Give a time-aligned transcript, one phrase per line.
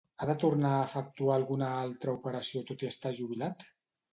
[0.23, 3.67] Ha de tornar a efectuar alguna altra operació tot i estar jubilat?